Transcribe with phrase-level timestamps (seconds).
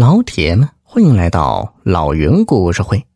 [0.00, 3.06] 老铁们，欢迎来到老云故事会。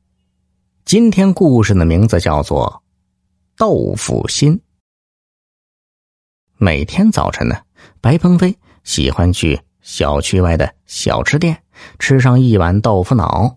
[0.84, 2.82] 今天故事的名字叫做
[3.58, 4.58] 《豆腐心》。
[6.58, 7.56] 每天早晨呢，
[8.02, 11.62] 白鹏飞喜欢去小区外的小吃店
[11.98, 13.56] 吃上一碗豆腐脑。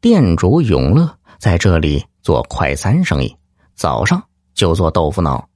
[0.00, 3.36] 店主永乐在这里做快餐生意，
[3.74, 5.50] 早上就做豆腐脑。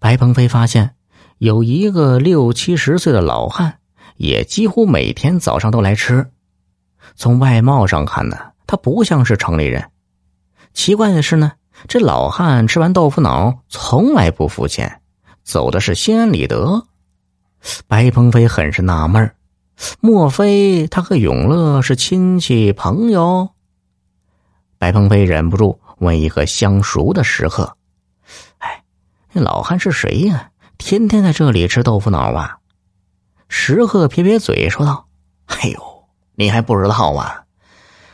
[0.00, 0.96] 白鹏飞发现
[1.38, 3.78] 有一个六七十岁的老汉。
[4.16, 6.30] 也几乎每天早上都来吃。
[7.14, 8.36] 从外貌上看呢，
[8.66, 9.90] 他不像是城里人。
[10.74, 11.52] 奇怪的是呢，
[11.88, 15.00] 这老汉吃完豆腐脑从来不付钱，
[15.42, 16.86] 走的是心安理得。
[17.86, 19.34] 白鹏飞很是纳闷
[20.00, 23.50] 莫非他和永乐是亲戚朋友？
[24.78, 27.76] 白鹏飞忍不住问一个相熟的食客
[28.58, 28.84] ：“哎，
[29.32, 30.50] 那老汉是谁呀？
[30.76, 32.58] 天天在这里吃豆腐脑啊？”
[33.48, 35.06] 石鹤撇撇嘴说道
[35.46, 37.44] ：“哎呦，你还不知道啊？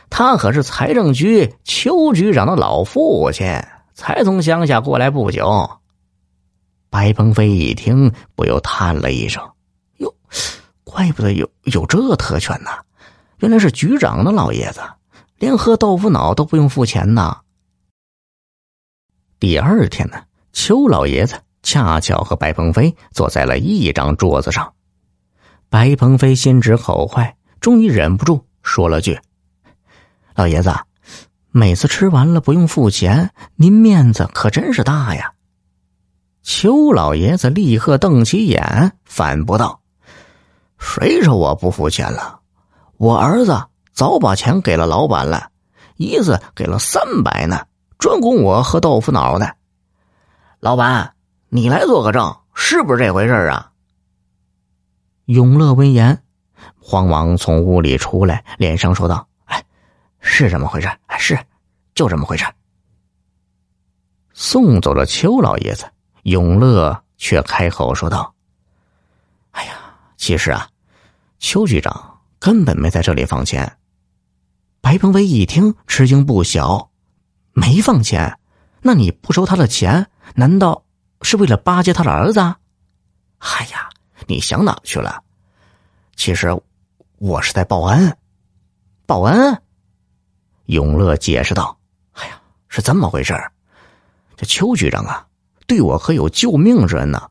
[0.09, 3.47] 他可是财政局邱局长的老父亲，
[3.93, 5.69] 才从乡下过来不久。”
[6.89, 9.43] 白鹏飞一听，不由叹了一声
[9.97, 10.13] ：“哟，
[10.83, 12.69] 怪不得有有这特权呢！
[13.39, 14.81] 原来是局长的老爷子，
[15.37, 17.37] 连喝豆腐脑都不用付钱呢。”
[19.39, 20.21] 第二天呢，
[20.53, 24.71] 邱老爷子恰巧和白鹏飞坐在了一张桌子上。
[25.73, 29.19] 白鹏飞心直口快，终于忍不住说了句
[30.37, 30.71] ：“老爷子，
[31.49, 35.33] 每次吃完了不用付钱，您面子可真是大呀。”
[36.43, 39.81] 邱老爷子立刻瞪起眼，反驳道
[40.77, 42.41] ：“谁说我不付钱了？
[42.97, 43.59] 我儿子
[43.93, 45.49] 早把钱给了老板了，
[45.95, 47.65] 一次给了三百呢，
[47.97, 49.55] 专供我喝豆腐脑的。
[50.59, 51.15] 老板，
[51.49, 53.71] 你来做个证，是不是这回事啊？”
[55.25, 56.21] 永乐闻言，
[56.79, 59.63] 慌忙从屋里出来，连声说道：“哎，
[60.19, 61.39] 是这么回事，是，
[61.95, 62.45] 就这么回事。”
[64.33, 65.85] 送走了邱老爷子，
[66.23, 68.33] 永乐却开口说道
[69.51, 69.73] ：“哎呀，
[70.17, 70.67] 其实啊，
[71.39, 73.77] 邱局长根本没在这里放钱。”
[74.81, 76.91] 白鹏飞一听，吃惊不小
[77.53, 78.37] ：“没放钱？
[78.81, 80.83] 那你不收他的钱，难道
[81.21, 82.41] 是为了巴结他的儿子？”
[83.39, 83.89] 哎呀！
[84.27, 85.21] 你想哪去了？
[86.15, 86.55] 其实
[87.17, 88.15] 我是在报恩。
[89.05, 89.61] 报恩。
[90.67, 91.77] 永乐解释道
[92.13, 92.39] ：“哎呀，
[92.69, 93.33] 是这么回事
[94.37, 95.27] 这邱局长啊，
[95.67, 97.29] 对我可有救命之恩呢。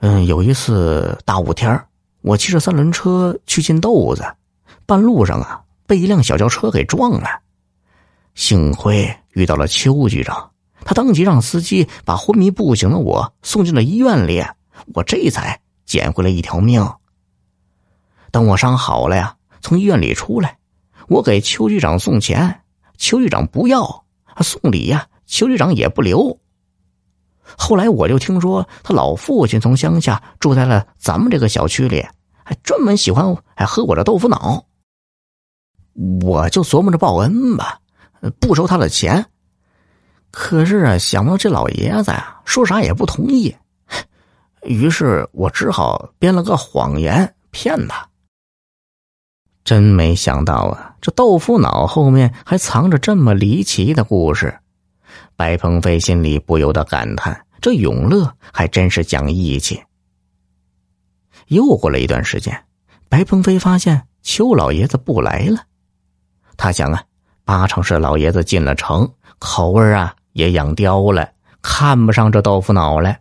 [0.00, 1.82] 嗯，有一次大雾天
[2.20, 4.24] 我骑着三轮车去进豆子，
[4.84, 7.40] 半路上啊，被一辆小轿车给撞了。
[8.34, 10.50] 幸亏遇到了邱局长，
[10.84, 14.44] 他当即让司机把昏迷不醒的我送进了医院里，
[14.94, 16.86] 我这才。”捡回了一条命。
[18.30, 20.58] 等我伤好了呀，从医院里出来，
[21.08, 22.60] 我给邱局长送钱，
[22.98, 24.04] 邱局长不要；
[24.44, 26.38] 送礼呀，邱局长也不留。
[27.56, 32.06] 后来我就听说他老父亲从乡下住在了咱们这个小区里，
[32.44, 34.66] 还专门喜欢还喝我的豆腐脑。
[36.20, 37.80] 我就琢磨着报恩吧，
[38.38, 39.24] 不收他的钱。
[40.30, 43.56] 可是啊，想不到这老爷子呀，说啥也不同意。
[44.62, 48.08] 于是我只好编了个谎言骗他。
[49.64, 54.58] 真没想到啊，这豆腐脑后面还藏着这么离奇的故事。
[55.36, 59.82] 白鹏飞心里不由得感叹：这永乐还真是讲义气。
[61.48, 62.64] 又过了一段时间，
[63.08, 65.62] 白鹏飞发现邱老爷子不来了。
[66.56, 67.04] 他想啊，
[67.44, 71.30] 八成是老爷子进了城，口味啊也养刁了，
[71.62, 73.16] 看不上这豆腐脑了。